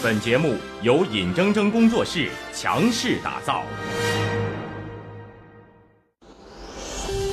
[0.00, 3.64] 本节目由尹铮铮工作室强势打造。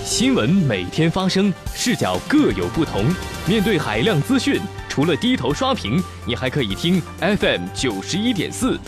[0.03, 3.05] 新闻每天发生，视角各有不同。
[3.47, 4.59] 面对海量资讯，
[4.89, 8.79] 除了低头刷屏，你还可以听 FM 九十一点四。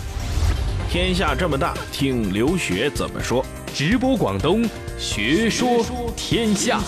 [0.89, 3.45] 天下这么大，听刘学怎么说。
[3.75, 4.67] 直播广东，
[4.97, 5.85] 学说
[6.15, 6.79] 天下。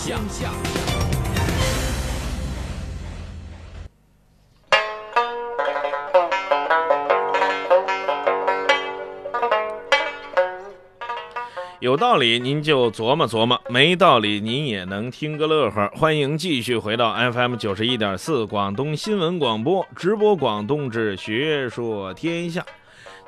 [11.80, 15.90] 有道理您就琢磨琢磨，没道理您也能听个乐呵。
[15.96, 22.62] 欢迎继续回到 FM 九十一点四广东新闻广播直播广东之学说天下。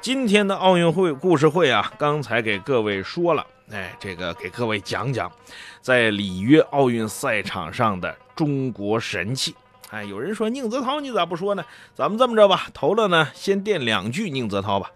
[0.02, 5.32] 今天的奥运会故事会啊，刚才给各位说了，哎，这个给各位讲讲，
[5.80, 9.54] 在里约奥运赛场上的中国神器。
[9.88, 11.64] 哎，有人说宁泽涛，你咋不说呢？
[11.94, 14.90] 咱们这么着吧，头了呢，先垫两句宁泽涛吧。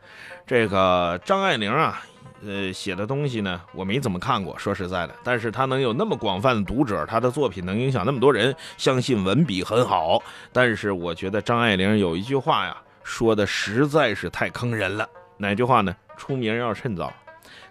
[0.46, 2.02] 这个张爱玲啊。
[2.45, 5.15] 呃，写的东西呢，我没怎么看过，说实在的。
[5.24, 10.23] 但是他能有那么广泛的读者，他的作品能影响那么多人，相信文笔很好。
[10.52, 15.09] 但是我觉得张爱玲有一句话呀，说的实在是太坑人了。
[15.38, 15.95] 哪句话呢？
[16.16, 17.12] 出名要趁早。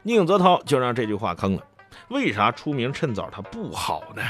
[0.04, 1.64] 宁泽涛就让这句话坑了。
[2.10, 4.22] 为啥出名趁早他不好呢？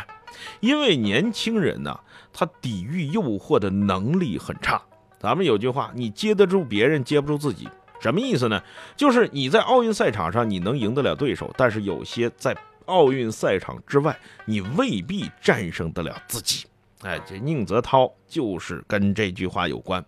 [0.60, 1.98] 因为年轻人呢，
[2.34, 4.82] 他抵御诱惑的能力很差。
[5.18, 7.68] 咱们有句话，你接得住别人，接不住自己。
[8.06, 8.62] 什么意思呢？
[8.96, 16.68] 就是你在奥运赛场上你能赢得了对手，但是有些在奥运赛场之外，你未必战胜得了自己。
[17.02, 20.06] 哎，这宁泽涛就是跟这句话有关，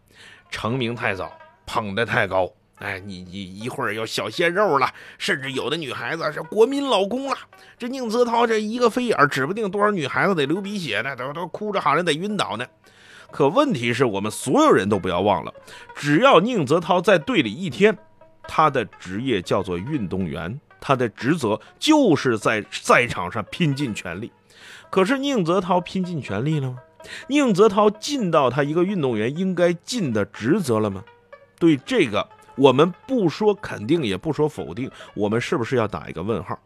[0.52, 2.48] 成名太早，捧得太高。
[2.76, 7.36] 哎，你你一会儿要小鲜肉了，甚至有的女孩子是国民老公了。
[7.80, 12.66] 这宁泽涛这一个飞眼，指不定多少女孩子得流鼻血呢，都都哭着喊着得晕倒呢。
[13.32, 15.54] 可问题是我们所有人都不要忘了，
[15.96, 17.98] 只要宁泽涛在队里一天，
[18.44, 24.32] 他的职业叫做运动员，他的职责就是在赛场上拼尽全力。
[24.90, 26.78] 可是宁泽涛拼尽全力了吗？
[27.28, 31.04] 宁泽涛尽到他一个运动员应该尽的职责了吗？
[31.60, 36.58] 对这个，我们不说肯定，也不说否定，我们是不是要打一个问号？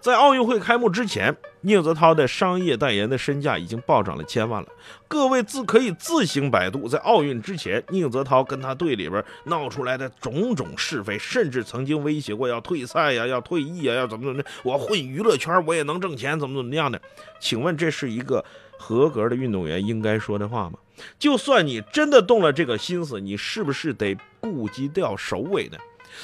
[0.00, 4.68] 在奥运会开幕之前，宁泽涛的商业代言的身价已经暴涨了千万了。
[5.08, 14.48] 各位自可以自行百度，在奥运之前，宁泽涛跟他队里边闹出来的种种是非，甚至曾经威胁过要退赛呀、要退役啊、要怎么怎么的。
[14.62, 17.00] 我混娱乐圈，我也能挣钱，怎么怎么样的？
[17.40, 18.44] 请问这是一个
[18.78, 20.78] 合格的运动员应该说的话吗？
[21.18, 25.76] 就算你真的动了这个心思，你是不是得顾及掉首尾呢？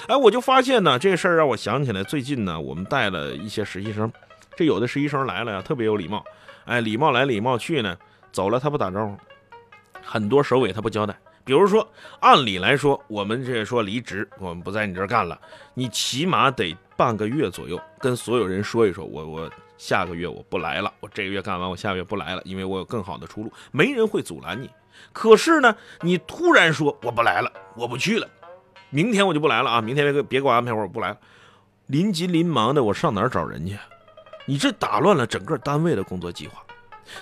[0.07, 4.11] 哎，我就发现呢，这事儿让我想起来，最近呢，我们带了一些实习生，
[4.57, 6.25] 这有的实习生来了呀，特别有礼貌，
[6.65, 7.97] 哎，礼貌来礼貌去呢，
[8.33, 9.17] 走了他不打招呼，
[10.03, 11.17] 很多首尾他不交代。
[11.45, 11.87] 比如说，
[12.21, 15.37] 按理来说，我们这说离职，我们不在你这儿干了，
[15.75, 24.71] 你起码得半个月左右跟所有人说一说，我我下个月我不来了，我这个月干完，我下个月不来了，因为我有更好的出路，没人会阻拦你。
[25.13, 28.29] 可是呢，你突然说我不来了，我不去了。
[28.95, 29.81] 明天我就不来了啊！
[29.81, 31.17] 明天别别给我安排活，我不来了。
[31.87, 33.77] 临急临忙的，我上哪儿找人去？
[34.45, 36.63] 你这打乱了整个单位的工作计划。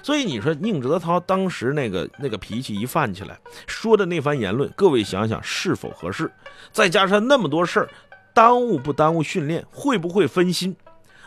[0.02, 3.38] 所以你说宁泽涛当时那个那个脾气一犯起来，
[3.68, 6.30] 说的那番言论，各位想想是否合适？
[6.72, 7.88] 再加上那么多事儿，
[8.34, 9.64] 耽误不耽误训练？
[9.70, 10.76] 会不会分心？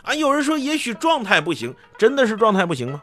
[0.02, 3.00] 啊，有人说也许状态不行，真的是状态不行吗？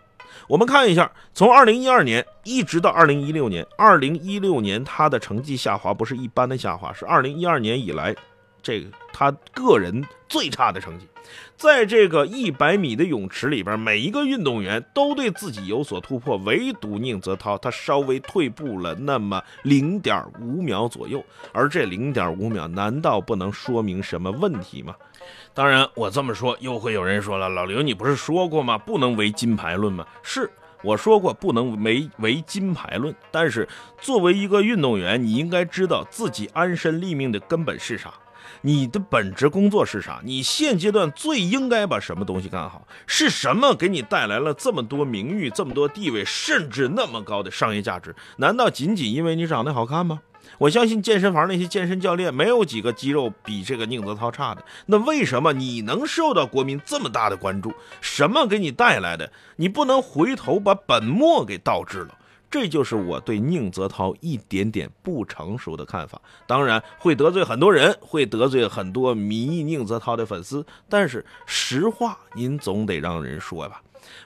[0.47, 8.16] 我们看一下，从二零一二年一直到二零一六年，二零一六年他的成绩下滑不是一般的下滑，是二零一二年以来，
[8.62, 8.90] 这个
[9.22, 11.08] 他个人最差的成绩。
[11.56, 24.96] 在这个一百米的泳池里边，每一个运动员都对自己有所突破，唯独宁泽涛他稍微退步了那么零点五秒左右，而这零点五秒难道不能说明什么问题吗？
[25.54, 28.76] 当然，我这么说又会有人说了，老刘，你不是说过吗？
[28.76, 30.04] 不能唯金牌论吗？
[30.24, 30.50] 是
[30.81, 38.12] 我说过不能唯唯金牌论，但是作为一个运动员，你应该知道自己安身立命的根本是啥，
[38.63, 48.16] 你的本职工作是啥，你现阶段最应该把什么东西干好，是什么给你带来了这么多名誉、这么多地位，甚至那么高的商业价值？
[48.38, 50.22] 难道仅仅因为你长得好看吗？
[50.60, 54.64] 我相信健身房那些健身教练没有几个肌肉比这个宁泽涛差的。
[54.86, 57.74] 那为什么你能受到国民这么大的关注？
[58.00, 59.31] 什么给你带来的？
[59.56, 62.16] 你不能回头把本末给倒置了。
[62.51, 66.21] 这就是我对宁泽涛一点点不成熟的看法。
[66.45, 70.63] 当然会得罪很多人，会得罪很多迷宁泽涛的粉丝。
[70.89, 73.81] 但是实话您总得让人说吧。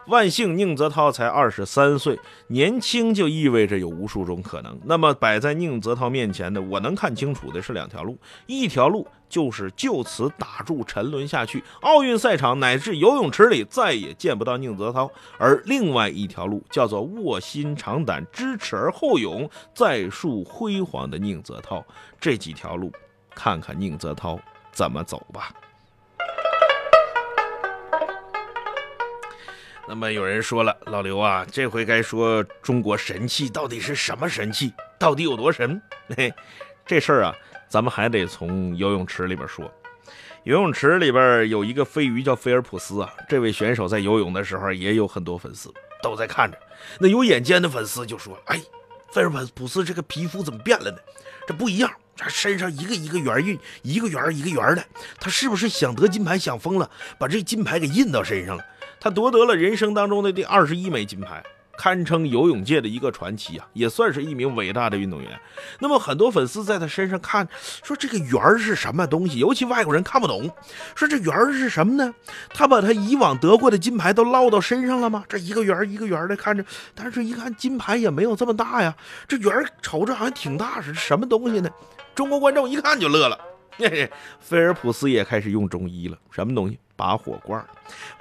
[0.07, 2.17] 万幸宁泽涛才二十三岁，
[2.47, 4.79] 年轻就意味着有无数种可能。
[4.85, 8.17] 那么摆在宁泽涛面前的，我能看清楚的是两条路，
[8.47, 9.05] 一条路
[9.35, 21.85] 就是就此打住沉沦下去，奥运赛场乃至游泳池里再也见不到宁泽涛；而另外一条路叫做卧薪尝胆、知耻而后勇、再树辉煌的宁泽涛。
[22.17, 22.89] 这几条路，
[23.31, 24.39] 看看宁泽涛
[24.71, 25.51] 怎么走吧。
[29.85, 35.81] 那么有人说了，老刘啊，这回该说中国神器到底是什么神器，到底有多神？
[36.15, 36.33] 嘿，
[36.85, 37.35] 这事儿啊，
[37.67, 39.71] 咱们还得从游泳池里边说。
[40.43, 45.73] 游泳池里边有一个飞鱼叫菲尔普斯啊，这位选手在游泳的时候也有很多粉丝
[46.03, 46.57] 都在看着。
[46.99, 48.61] 那有眼尖的粉丝就说：“哎，
[49.11, 50.97] 菲尔普斯这个皮肤怎么变了呢？
[51.47, 54.85] 这不一样，这身上一个一个圆印，一个圆一个圆的，
[55.19, 58.63] 他是不是想得金牌想疯了，把这金牌给印到身上了？”
[59.01, 61.43] 他夺得了人生当中的第二十一枚金牌，
[61.77, 65.39] 堪称游泳界的一个传奇啊，也算是一名伟大的运动员。
[65.79, 67.47] 那么很多粉丝在他身上看，
[67.83, 69.39] 说这个圆是什么东西？
[69.39, 70.49] 尤其外国人看不懂，
[70.95, 72.13] 说这圆是什么呢？
[72.53, 75.23] 他把他以往得过的金牌都落到身上了吗？
[75.27, 76.63] 这一个圆一个圆的看着，
[76.93, 78.95] 但是一看金牌也没有这么大呀，
[79.27, 81.69] 这圆瞅着好像挺大，是什么东西呢？
[82.13, 83.37] 中国观众一看就乐了。
[84.39, 86.79] 菲尔普斯也开始用中医了，什么东西？
[86.97, 87.63] 拔火罐。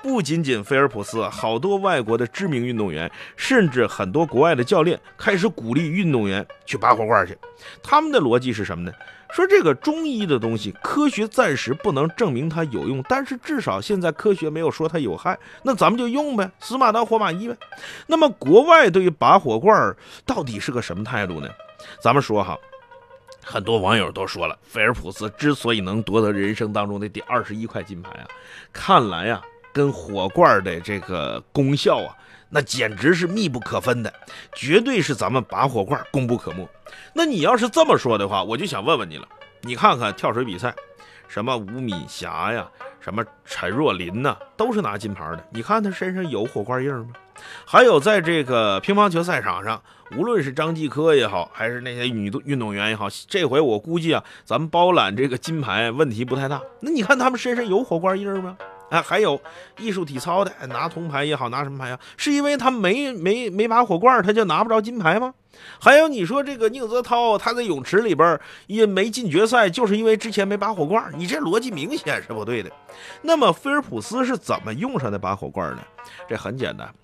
[0.03, 7.39] 不仅仅菲尔普斯，好多外国的知名运动员，甚至很多国外的教练开始鼓励运动员去拔火罐去。
[7.83, 8.93] 他们的逻辑是什么呢？
[9.31, 17.57] 说这个中医的东西，科学暂时不能证明它有用，但是至少现在科学没有说它有害，那咱们就用呗，死马当活马医呗。
[18.09, 19.95] 那么国外对于拔火罐
[20.27, 21.49] 到底是个什么态度呢？
[22.03, 22.59] 咱们说哈。
[23.45, 28.27] 很多网友都说了，菲尔普斯之所以能夺得人生当中的第二十一块金牌啊，
[28.73, 29.43] 看来啊，
[29.73, 32.17] 跟火罐的这个功效啊，
[32.49, 34.13] 那简直是密不可分的，
[34.55, 36.69] 绝对是咱们拔火罐功不可没。
[37.13, 39.29] 那你要是这么说的话，我就想问问你了，
[39.61, 40.75] 你看看跳水比赛，
[41.29, 42.69] 什么吴敏霞呀，
[43.01, 47.09] 什么陈若琳呐，都是拿金牌的，你看她身上有火罐印吗？
[47.65, 49.81] 还有在这个乒乓球赛场上。
[50.19, 56.61] 无论是张继科也好，还是那些女运动员也好，这回我估计啊，咱们包揽这个金牌问题不太大。
[56.81, 58.57] 那你看他们身上有火罐印儿吗？
[58.91, 59.41] 啊，还有
[59.79, 61.99] 艺术体操的拿铜牌也好，拿什么牌啊？
[62.17, 65.35] 是因为他没没没拔火罐，他就拿不着金牌吗？
[65.81, 72.71] 还有你说这个宁泽涛他在泳池里边也没进决赛，就是因为之前没拔火罐，你这逻辑明显是不对的。
[73.23, 75.83] 那么菲尔普斯是怎么用上的拔火罐呢？
[76.29, 76.95] 这很简单，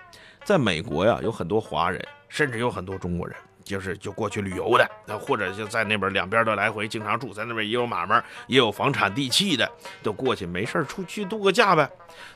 [0.45, 2.05] 在美国呀，有很多华人。
[2.33, 9.69] 甚至有很多中国人，就是就过去旅游的，或者就在那边两边的来回，经常住在那边，也有买卖，也有房产地契的，
[10.01, 11.91] 都过去没事出去度个假呗。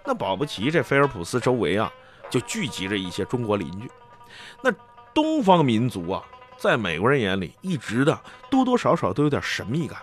[0.05, 1.89] 那保不齐这菲尔普斯周围啊，
[2.29, 3.89] 就聚集着一些中国邻居。
[4.61, 4.69] 那
[5.15, 6.21] 东方民族啊，
[6.65, 8.19] 在美国人眼里，一直的
[8.51, 9.99] 多多少少都有点神秘感。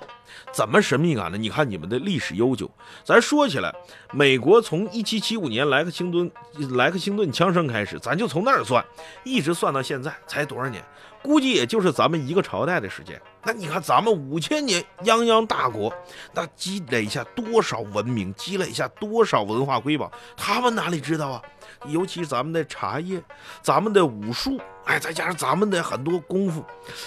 [0.52, 1.36] 怎么神秘感呢？
[1.36, 2.70] 你看你们的历史悠久，
[3.04, 3.74] 咱说起来，
[4.12, 6.32] 美国从一七七五年莱克星顿
[6.76, 8.86] 莱克星顿枪声开始，咱就从那儿算，
[9.24, 10.84] 一直算到现在才多少年？
[11.24, 13.20] 估计也就是咱们一个朝代的时间。
[13.44, 15.92] 那你看咱们五千年泱泱大国，
[16.32, 21.42] 那积累下多少文明，积累下多少文化瑰宝，他们哪里知道啊？
[21.88, 23.22] 尤其咱们的茶叶，
[23.62, 26.66] 咱们的武术，哎，再加上咱们的很多功夫，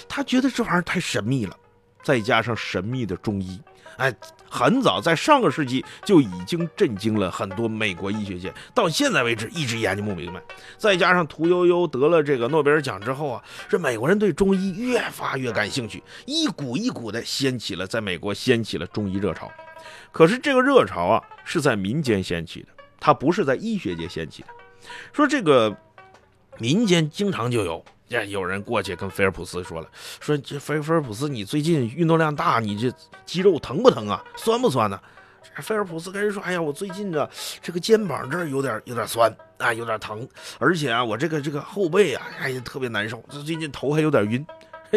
[0.08, 1.56] 他觉得这玩意儿太神秘了。
[2.02, 3.58] 再加上神秘的中医，
[3.96, 4.14] 哎，
[4.46, 10.38] 很早在上个世纪就已经震惊了很多美国医学界，到现在为止一直研究不明白。
[10.76, 19.50] 再加上屠呦呦得了这个诺贝尔奖之后啊，这美国人对中医越发越感兴趣，一股一股的掀起了在美国掀起了中医热潮。
[20.12, 22.68] 可是这个热潮啊是在民间掀起的，
[23.00, 24.48] 它不是在医学界掀起的。
[25.12, 25.76] 说这个
[26.58, 27.84] 民间经常就有。
[28.28, 29.88] 有人过去跟菲尔普斯说了，
[30.20, 32.94] 说这菲菲尔普斯，你最近运动量大，你这
[33.26, 34.22] 肌肉疼不疼啊？
[34.36, 35.00] 酸不酸呢？
[35.56, 37.28] 菲尔普斯跟人说，哎呀，我最近这
[37.60, 40.28] 这个肩膀这儿有点有点酸啊，有点疼，
[40.60, 44.46] 而且啊，我这个这个后背啊，哎呀，特别难受，这最近头还有点晕。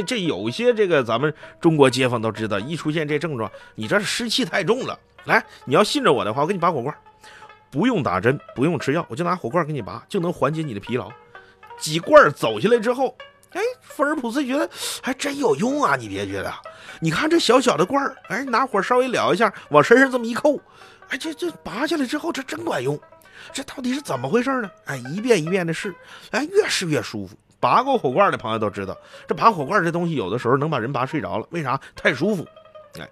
[0.05, 4.99] 这有些这个咱们中国街坊都知道，一出现这症状，你这是湿气太重了。
[5.25, 6.95] 来，你要信着我的话，我给你拔火罐，
[7.71, 11.11] 不用打针，不用吃药，我就拿火罐给你拔，就能缓解你的疲劳。
[11.79, 13.15] 几罐走下来之后，
[13.51, 14.69] 哎，福尔普斯觉得
[15.01, 15.95] 还真有用啊！
[15.95, 16.51] 你别觉得，
[16.99, 20.59] 你看这小小的罐儿，哎，拿火稍微燎一下，往身上这么一扣，
[21.09, 22.99] 哎，这这拔下来之后，这真管用。
[23.53, 24.69] 这到底是怎么回事呢？
[24.85, 25.93] 哎，一遍一遍的试，
[26.31, 27.35] 哎，越试越舒服。
[27.59, 28.97] 拔过火罐的朋友都知道，
[29.27, 31.79] 这拔火罐这东西有的时候能把人拔睡着了，为啥？
[31.95, 32.47] 太舒服。
[32.99, 33.07] 哎，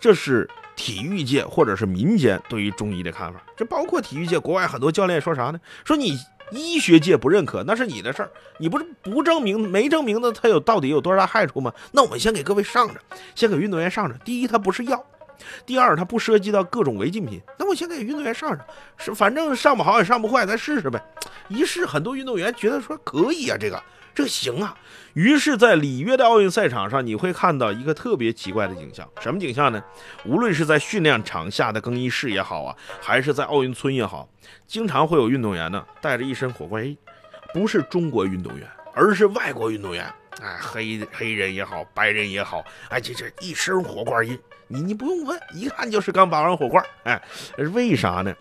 [0.00, 0.48] 这是
[0.80, 3.38] 体育界或者是民间对于中医的看法。
[3.54, 5.60] 这包括体育界，国外很多教练说啥呢？
[5.84, 6.18] 说你
[6.52, 8.30] 医学界不认可，那是你的事儿。
[8.58, 11.70] 你不是不证明、没证明的，它有到底有多大害处吗？
[11.92, 12.94] 那我们先给各位上着，
[13.34, 14.16] 先给运动员上着。
[14.24, 14.96] 第一，它不是药；
[15.66, 17.38] 第二，它不涉及到各种违禁品。
[17.58, 18.58] 那我先给运动员上上，
[18.96, 20.98] 是反正上不好也上不坏，咱试试呗。
[21.48, 23.80] 一试，很多运动员觉得说可以啊，这个。
[24.14, 24.76] 这行啊，
[25.14, 29.08] 于是，在里约的奥运赛场上，你会看到一个特别奇怪的景象。
[29.20, 29.82] 什么景象呢？
[30.24, 34.28] 无论是在训练场下的更衣室也好啊，还是在奥运村也好，
[34.66, 36.96] 经常会有运动员呢带着一身火罐衣，
[37.54, 40.04] 不是中国运动员，而是外国运动员。
[40.40, 44.38] 哎，黑黑人也好，白人也好，哎，这这一身火罐衣，
[44.68, 46.84] 你你不用问，一看就是刚拔完火罐。
[47.04, 47.20] 哎，
[47.72, 48.34] 为啥呢？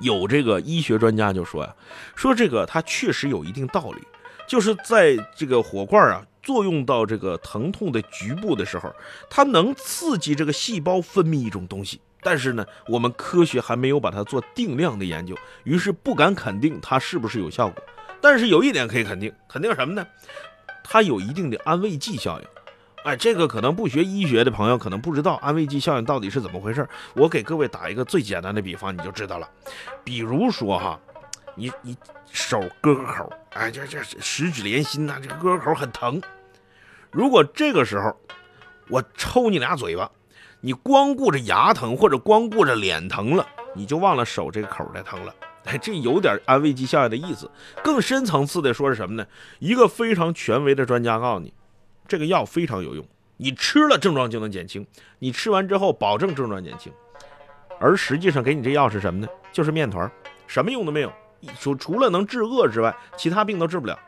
[0.00, 1.74] 有这个医学专家就说呀，
[2.14, 4.02] 说这个他确实有一定道理。
[4.46, 8.94] 就是在这个火罐啊作用到这个疼痛的局部的时候，
[9.28, 15.34] 它能刺激这个细胞分泌一种东西，但是呢，我们科学还没有把它做定量的研究，
[15.64, 17.82] 于是不敢肯定它是不是有效果。
[18.20, 20.06] 但是有一点可以肯定，肯定什么呢？
[20.84, 22.46] 它有一定的安慰剂效应。
[23.02, 26.88] 哎，这个可能不学医学的朋友可能不知道安慰剂效应到底是怎么回事。
[27.14, 29.48] 我给各位打一个最简单的比方，你就知道了。
[30.04, 31.00] 比如说哈。
[31.56, 31.96] 你你
[32.30, 36.20] 手割个口，哎，这这十指连心呐，这个割个口很疼。
[37.10, 38.14] 如果这个时候
[38.88, 40.10] 我抽你俩嘴巴，
[40.60, 45.34] 你光顾着牙疼或者光顾着脸疼了，你就忘了手这个口的疼了。
[45.64, 47.50] 哎，这有点安慰剂效应的意思。
[47.82, 49.26] 更深层次的说是什么呢？
[49.58, 51.54] 一个非常权威的专家告诉你，
[52.06, 53.04] 这个药非常有用，
[53.38, 54.86] 你吃了症状就能减轻，
[55.18, 56.92] 你吃完之后保证症状减轻。
[57.80, 59.26] 而实际上给你这药是什么呢？
[59.52, 60.10] 就是面团，
[60.46, 61.12] 什么用都没有。
[61.58, 63.98] 除除了能治恶之外，其他病都治不了。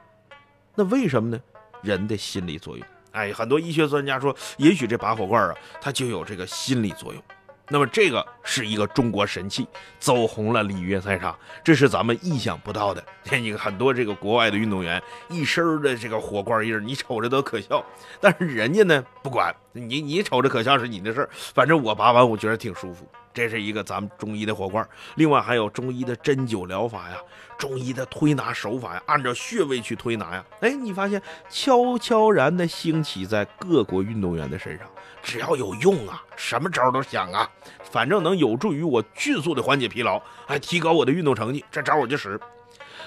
[0.75, 1.41] 那为什么呢？
[1.83, 2.87] 人的心理作用。
[3.13, 7.23] 哎，很多医学专家说，也许这拔火罐啊，它就有这个心理作用。
[7.71, 9.69] 那么这个是一个中国神器，
[9.99, 13.05] 走红了里约赛场，这是咱们意想不到的。
[13.31, 17.85] 你看很多这个国外的运动员一身的这个火罐印，你瞅着都可笑，
[18.21, 23.07] 但是人家呢不管你，你瞅着可笑是你的事儿，反正我拔完我觉得挺舒服。
[23.39, 27.17] 这是一个咱们中医的火罐，另外还有中医的针灸疗法呀，
[27.57, 30.45] 中医的推拿手法呀，按照穴位去推拿呀。
[30.61, 34.89] 哎，你发现悄悄然的兴起在各国运动员的身上，
[35.23, 37.49] 只要有用啊，什么招都想啊，
[37.93, 42.41] 反正能有助于我迅速的缓解疲劳，还提高我的运动成绩，这招我就使。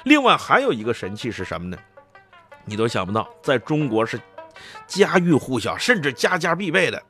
[0.05, 1.77] 另外还有一个神器是什么呢？
[2.63, 4.17] 你都想不到，在中国是
[4.87, 7.03] 家喻户晓，甚至家家必备的。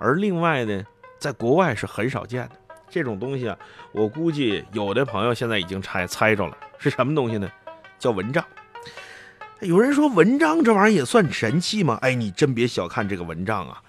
[0.00, 0.82] 而另外呢？
[1.20, 2.52] 在国外是很少见的
[2.88, 3.56] 这种东西啊，
[3.92, 7.48] 我估计有的朋友现在已经猜猜着了是什么东西呢？
[7.98, 8.42] 叫蚊帐。
[9.60, 11.98] 有人说蚊帐这玩意儿也算神器吗？
[12.00, 13.82] 哎，你真别小看这个蚊帐啊！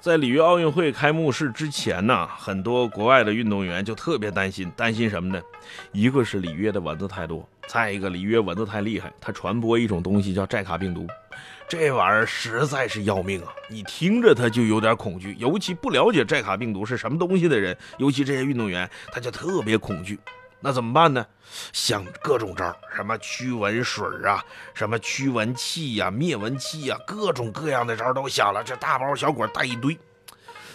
[0.00, 5.40] 在里约奥运会开幕式之前呢，很多国外的运动员就特别担心，担心什么呢？
[5.92, 11.06] 一个是里约的蚊子太多，再一个里约蚊子太厉害，它传播一种东西叫寨卡病毒。
[11.68, 13.52] 这玩意儿实在是要命啊！
[13.68, 20.18] 你听着他就有点恐惧，尤其不了解寨卡病毒是什么东西的人，尤其这些运动员，他就特别恐惧。
[20.60, 21.26] 那怎么办呢？
[21.72, 29.98] 想各种招，什么驱蚊水啊，什么驱蚊器呀、灭蚊器呀，各种各样的招都想了，这大包小裹带一堆。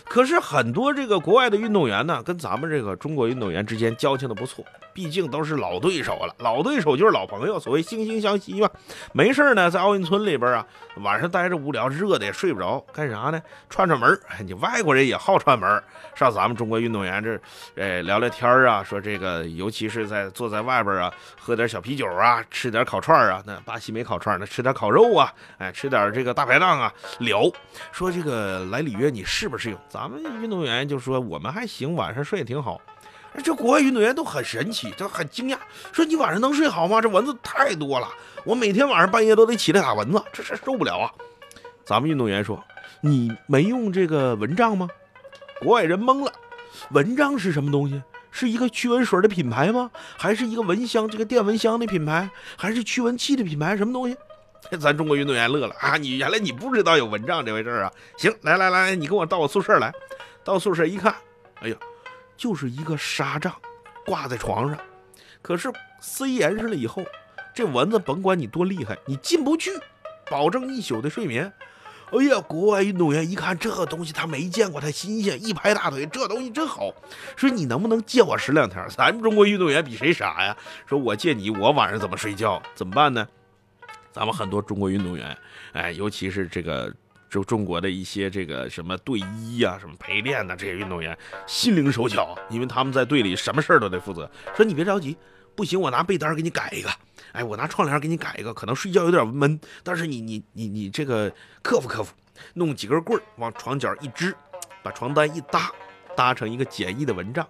[0.03, 4.65] 可是很多这个国外的运动员呢，跟咱们这个中国运动员之间交情的不错，
[4.97, 6.33] 毕竟都是老对手了。
[6.39, 8.67] 老对手就是老朋友，所谓惺惺相惜嘛。
[9.13, 10.65] 没事呢，在奥运村里边啊，
[11.03, 13.39] 晚上待着无聊，热的也睡不着，干啥呢？
[13.69, 15.83] 串串门你外国人也好串门
[16.15, 17.39] 上咱们中国运动员这，
[17.75, 27.43] 哎，聊聊天啊，说这个，尤其是在坐在外边啊，喝点小啤酒啊，吃点烤串啊，那巴西没烤串，那吃点烤肉啊，哎，吃点这个大排档啊，聊，
[27.91, 29.77] 说这个来里约你适不适应？
[29.87, 32.81] 咱们运动员就说我们还行，晚上睡得挺好。
[33.43, 35.57] 这国外运动员都很神奇，都很惊讶，
[35.91, 37.01] 说你晚上能睡好吗？
[37.01, 38.07] 这蚊子太多了，
[38.43, 41.11] 我每天晚上半夜都得起来打蚊子，这是受不了啊。
[41.85, 42.61] 咱们运动员说，
[43.01, 44.87] 你没用这个蚊帐吗？
[45.59, 46.31] 国外人懵了，
[46.89, 48.01] 蚊帐是什么东西？
[48.29, 49.89] 是一个驱蚊水的品牌吗？
[50.17, 52.29] 还是一个蚊香这个电蚊香的品牌？
[52.55, 53.77] 还是驱蚊器的品牌？
[53.77, 54.15] 什么东西？
[54.79, 55.95] 咱中国运动员乐了啊！
[55.95, 57.91] 你原来你不知道有蚊帐这回事啊？
[58.17, 59.93] 行，来来来，你跟我到我宿舍来。
[60.43, 61.15] 到宿舍一看，
[61.61, 61.75] 哎呀，
[62.37, 63.53] 就是一个纱帐，
[64.05, 64.79] 挂在床上。
[65.41, 67.03] 可是塞严实了以后，
[67.53, 69.71] 这蚊子甭管你多厉害，你进不去，
[70.29, 71.51] 保证一宿的睡眠。
[72.11, 76.93] 哎呀，国外运动员一看这东西，他没见过，他新鲜，一拍大腿，这东西真好。
[77.35, 78.85] 说你能不能借我十两天？
[78.89, 80.55] 咱们中国运动员比谁傻呀？
[80.85, 82.61] 说我借你，我晚上怎么睡觉？
[82.75, 83.27] 怎么办呢？
[84.13, 85.37] 咱们很多中国运动员，
[85.73, 86.93] 哎，尤其是这个
[87.29, 94.29] 就中国的一些这个什么队医呀、什么陪练呐、这些运动员心灵手巧，因为他们在队里什么事儿都得负责。
[94.55, 95.15] 说你别着急，
[95.55, 96.89] 不行，我拿被单给你改一个，
[97.33, 101.31] 哎，我拿窗帘给你改一个，可能睡觉有点闷，但是你你你你这个
[101.61, 102.13] 克服克服，
[102.53, 104.33] 弄几根棍儿往床角一支，
[104.81, 105.71] 把床单一搭，
[106.15, 107.45] 搭成一个简易的蚊帐。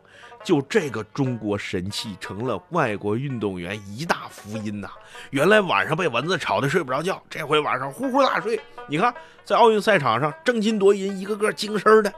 [0.47, 4.87] 就这个中国神器成了外国运动员一大福音呐！
[5.29, 8.57] 原来晚上被蚊子吵得睡不着觉，这回晚上呼呼大睡。
[8.87, 9.13] 你看，
[9.43, 12.13] 在奥运赛场上争金夺银，一个个精神的，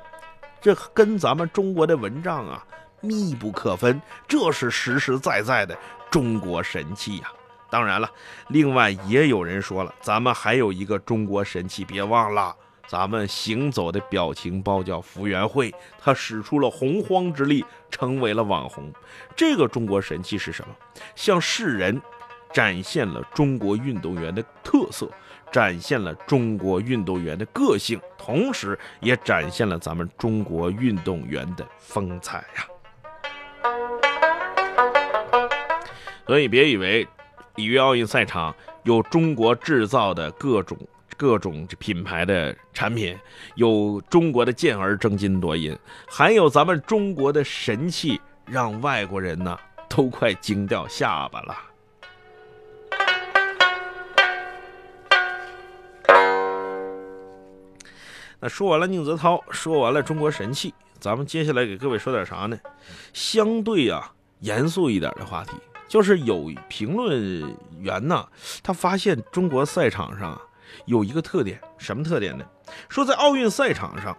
[0.61, 2.63] 这跟咱们中国的蚊帐啊
[3.01, 3.99] 密不可分。
[4.27, 5.75] 这是实实在在的
[6.11, 7.31] 中国神器呀！
[7.71, 8.07] 当然了，
[8.49, 12.55] 另外也有人说了，咱们还有一个中国神器，别忘了。
[12.89, 18.91] 咱们行走的表情包叫福原会，他使出了洪荒之力，成为了网红。
[19.35, 20.73] 这个中国神器是什么？
[21.13, 22.01] 向世人
[22.51, 25.07] 展现了中国运动员的特色，
[25.51, 32.65] 展现了中国运动员的个性，同时也展现了咱们中国运动员的风采呀。
[36.25, 37.07] 所以别以为
[37.55, 40.75] 里约奥运赛场有中国制造的各种。
[41.17, 43.17] 各种品牌的产品，
[43.55, 49.57] 有中国的健儿争金夺银，还有咱们中国的神器，让外国人呢
[49.89, 51.55] 都快惊掉下巴了。
[58.41, 62.57] 那说完了宁泽涛，说完了中国神器，咱们接下来给各位说点啥呢？
[63.11, 65.51] 相对啊严肃一点的话题，
[65.89, 68.25] 就是有评论员呢，
[68.63, 70.41] 他发现中国赛场上啊。
[70.85, 72.45] 有一个特点，什么特点呢？
[72.87, 74.15] 说在奥运赛场上，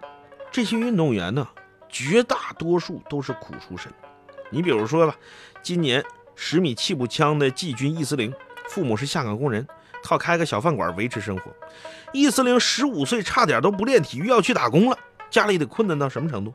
[0.50, 1.47] 这些运动员呢，
[1.88, 3.92] 绝大多数都是苦出身。
[4.50, 5.14] 你比如说吧，
[5.62, 6.04] 今年
[6.35, 8.33] 十米气步枪的季军易思玲，
[8.69, 9.66] 父母是下岗工人，
[10.02, 11.54] 靠开个小饭馆维持生活。
[12.12, 14.99] 易思玲十五岁，差点都不练体育，要去打工了。
[15.30, 16.52] 家里得困难到什么程度？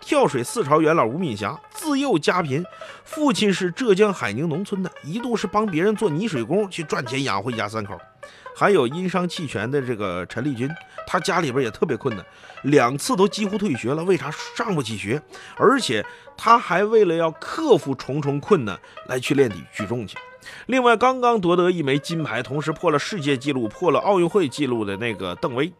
[0.00, 2.64] 跳水四朝元老吴敏霞自幼家贫，
[3.04, 7.98] 父亲是浙江海宁农村的，一度是帮别人做泥水工去赚钱养活一家三口。
[8.58, 10.66] 还有因伤弃权的这个陈丽君，
[11.06, 12.24] 他家里边也特别困难，
[12.62, 14.02] 两次都几乎退学了。
[14.02, 15.20] 为啥上不起学？
[15.58, 16.02] 而且
[16.38, 20.16] 他还为了要克服重重困难来去练体举重去。
[20.64, 25.70] 另外，刚刚夺得一枚金牌，同时破了世界纪录、破了奥运会纪录的那个邓威，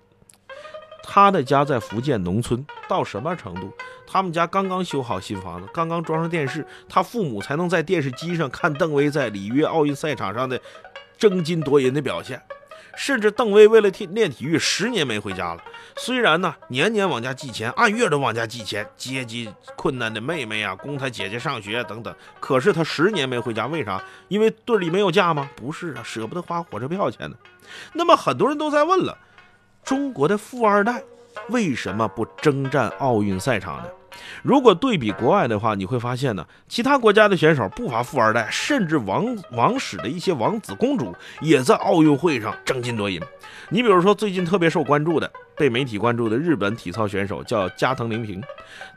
[1.02, 3.72] 他的家在福建农村，到什么程度？
[4.06, 10.60] 他们家刚刚修好新房子，刚刚装上电视，他父母才能在电视机上看邓威在里约奥运赛场上的
[11.16, 12.38] 争金夺银的表现。
[12.96, 15.62] 甚至邓威为了体练体育，十年没回家了。
[15.96, 22.14] 虽然呢，年年往家寄钱，按月都往家寄钱，接济困难的妹妹啊，供他姐姐上学等等。
[22.40, 24.02] 可是他十年没回家，为啥？
[24.28, 25.48] 因为队里没有假吗？
[25.54, 27.36] 不是啊，舍不得花火车票钱呢。
[27.92, 29.16] 那么很多人都在问了：
[29.84, 31.02] 中国的富二代
[31.50, 33.88] 为什么不征战奥运赛场呢？
[34.42, 43.20] 如果对比国外的话，你会发现呢，其他国家的选手不乏富二代，甚至王王室的一些王子公主也在奥运会上争金夺银。
[43.68, 48.42] 你比如说，最近特别受关注的、被媒体关注的日本体操选手叫加藤凌平，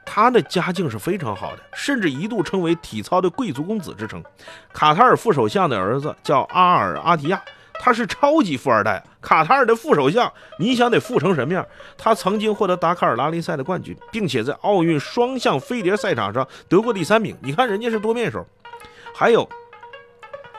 [0.06, 4.24] 他的家境是非常好的，甚至一度称为体操的贵族公子之称。
[4.72, 7.42] 卡塔尔副首相的儿子叫阿尔阿提亚。
[7.80, 11.66] 他是超级富二代，卡塔尔的副首相，你想得富成什么样？
[11.98, 17.36] 他曾经获得达喀尔拉力赛的冠军，并且在奥运双向飞碟赛场上得过第三名。
[17.42, 18.46] 你看人家是多面手。
[19.16, 19.48] 还有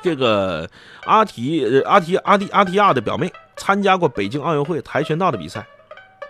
[0.02, 0.68] 这个
[1.04, 5.64] 阿提阿提阿提阿提亚的表妹，参加过北京奥运会跆拳道的比赛，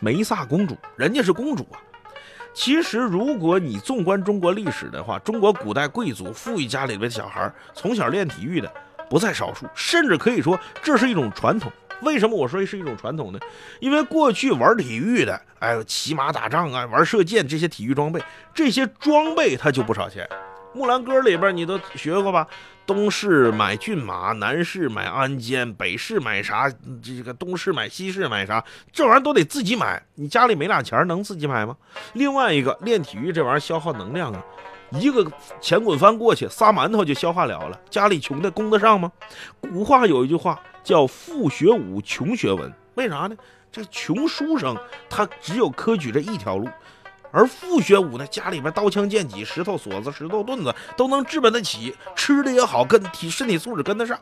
[0.01, 1.79] 梅萨公主，人家是公主啊。
[2.53, 8.69] 其实，如果你纵观中国历史的话，中国古代贵族富裕家里边的小孩，从小练体育的。
[9.11, 11.71] 不在少数，甚至可以说这是一种传统。
[12.03, 13.39] 为什么我说是一种传统呢？
[13.81, 18.23] 因为过去玩体育的，哎，骑马打仗啊，玩射箭这些体育装备，
[18.55, 20.27] 这些装备它就不少钱。
[20.73, 22.47] 木兰歌里边你都学过吧？
[22.87, 26.71] 东市买骏马，南市买鞍鞯，北市买啥？
[27.03, 28.65] 这个东市买西市买啥？
[28.93, 30.03] 这玩意儿都得自己买。
[30.15, 31.77] 你家里没俩钱能自己买吗？
[32.15, 34.45] 另外一个练体育这玩意儿消耗能量啊。
[34.93, 35.25] 一个
[35.61, 39.11] 前滚翻过去仨馒头就消化了了，家里穷的供得上吗？
[39.61, 43.37] 古话有一句话叫“富学武，穷学文”，为啥呢？
[43.71, 44.77] 这穷书生
[45.09, 46.69] 他只有科举这一条路，
[47.33, 54.19] 而富学武呢，家里边刀枪剑戟、石头锁子、石头盾子都能置办得起，吃的也好，跟体身体素质跟得上。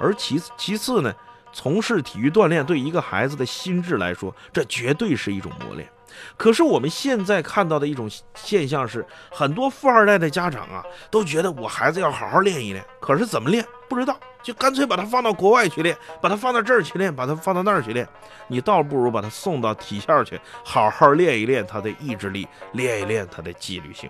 [0.00, 1.14] 而其其次呢，
[1.52, 5.88] 从事体育锻炼对一个孩子的心智来说，这绝对是一种磨练。
[6.36, 12.84] 可是我们现在看到的一种现象是，很多富二代的家长啊，都觉得我孩子要好好练一练。
[13.00, 18.06] 可是怎么练不知道，就干脆把他放到国外去练，把他放到这儿去练，把他放到那儿去练。
[18.46, 24.08] 你倒不如把他送到体校去，好好练一练他的意志力，练一练他的纪律性。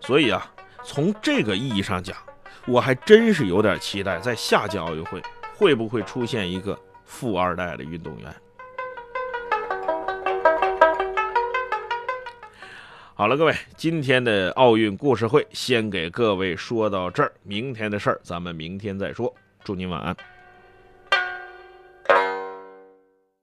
[0.00, 0.50] 所以啊，
[0.82, 2.16] 从这个意义上讲，
[2.66, 5.22] 我还真是有点期待，在下届奥运会
[5.58, 6.74] 会不会出现一个
[7.04, 8.34] 富二代的运动员。
[13.18, 19.34] 好了，各位，今天的奥运故事会先给各位说到这儿，明天的事儿咱们明天再说。
[19.64, 20.16] 祝您晚安。